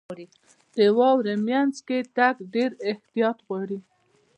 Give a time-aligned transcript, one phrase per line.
[0.77, 3.79] •د واورې مینځ کې تګ ډېر احتیاط غواړي.